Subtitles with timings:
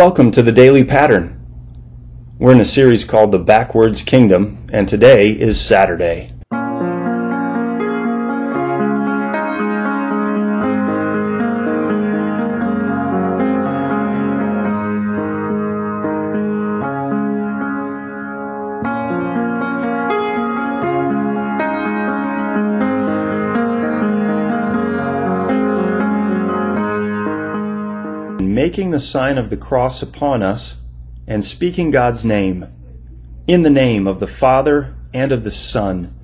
[0.00, 1.38] Welcome to the Daily Pattern.
[2.38, 6.32] We're in a series called The Backwards Kingdom, and today is Saturday.
[28.40, 30.76] Making the sign of the cross upon us
[31.26, 32.66] and speaking God's name,
[33.46, 36.14] in the name of the Father and of the Son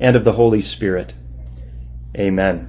[0.00, 1.14] and of the Holy Spirit.
[2.16, 2.68] Amen.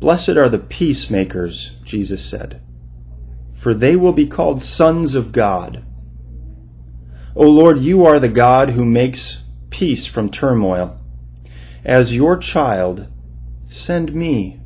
[0.00, 2.60] Blessed are the peacemakers, Jesus said,
[3.54, 5.84] for they will be called sons of God.
[7.34, 11.00] O Lord, you are the God who makes peace from turmoil.
[11.84, 13.08] As your child,
[13.66, 14.60] send me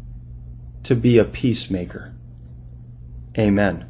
[0.83, 2.15] to be a peacemaker.
[3.39, 3.89] Amen.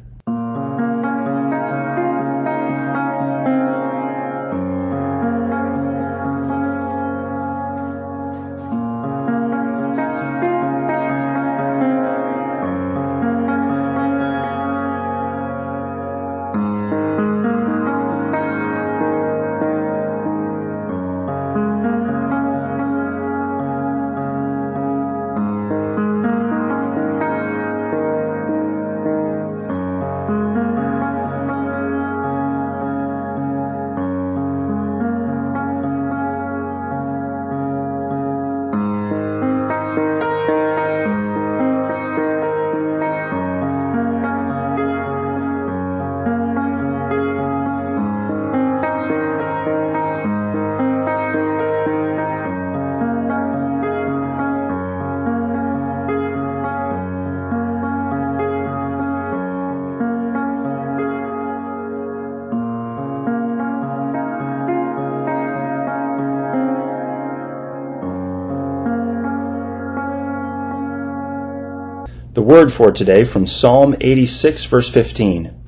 [72.37, 75.59] The word for today from Psalm 86, verse 15.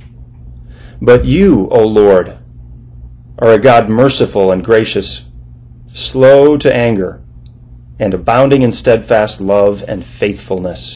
[1.01, 2.37] But you, O Lord,
[3.39, 5.25] are a God merciful and gracious,
[5.87, 7.23] slow to anger,
[7.97, 10.93] and abounding in steadfast love and faithfulness.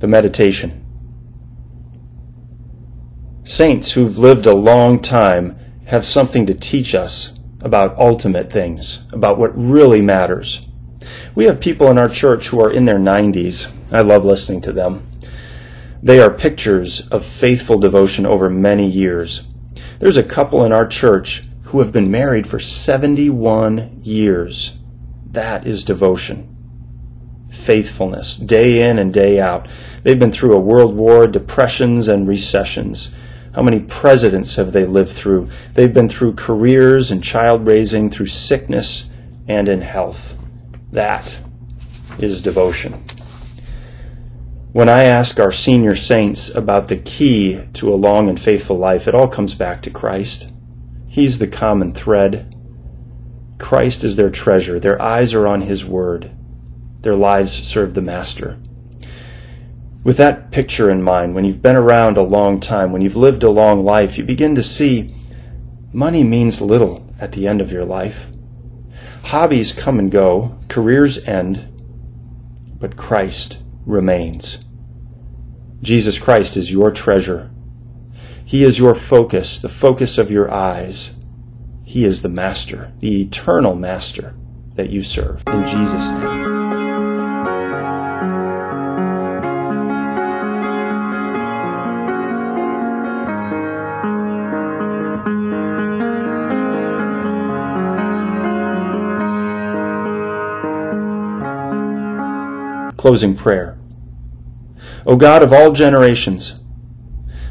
[0.00, 0.84] The meditation.
[3.44, 5.56] Saints who've lived a long time
[5.86, 10.66] have something to teach us about ultimate things, about what really matters.
[11.34, 13.72] We have people in our church who are in their 90s.
[13.90, 15.08] I love listening to them.
[16.02, 19.48] They are pictures of faithful devotion over many years.
[19.98, 24.78] There's a couple in our church who have been married for 71 years.
[25.30, 26.50] That is devotion.
[27.48, 29.66] Faithfulness, day in and day out.
[30.02, 33.14] They've been through a world war, depressions, and recessions.
[33.54, 35.48] How many presidents have they lived through?
[35.74, 39.10] They've been through careers and child raising, through sickness
[39.46, 40.36] and in health.
[40.90, 41.40] That
[42.18, 43.04] is devotion.
[44.72, 49.06] When I ask our senior saints about the key to a long and faithful life,
[49.06, 50.50] it all comes back to Christ.
[51.06, 52.56] He's the common thread.
[53.58, 54.80] Christ is their treasure.
[54.80, 56.32] Their eyes are on His Word.
[57.02, 58.58] Their lives serve the Master.
[60.04, 63.42] With that picture in mind, when you've been around a long time, when you've lived
[63.42, 65.16] a long life, you begin to see
[65.94, 68.26] money means little at the end of your life.
[69.24, 71.72] Hobbies come and go, careers end,
[72.78, 73.56] but Christ
[73.86, 74.62] remains.
[75.80, 77.50] Jesus Christ is your treasure.
[78.44, 81.14] He is your focus, the focus of your eyes.
[81.82, 84.34] He is the Master, the eternal Master
[84.74, 85.42] that you serve.
[85.46, 86.53] In Jesus' name.
[103.04, 103.76] Closing prayer.
[105.04, 106.60] O God of all generations,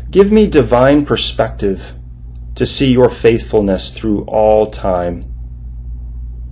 [0.09, 1.93] give me divine perspective
[2.55, 5.31] to see your faithfulness through all time.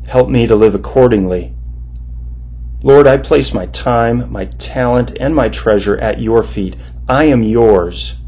[0.05, 1.55] Help me to live accordingly.
[2.83, 6.75] Lord, I place my time, my talent, and my treasure at your feet.
[7.09, 8.21] I am yours.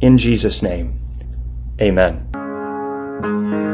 [0.00, 1.00] In Jesus' name,
[1.80, 3.65] amen.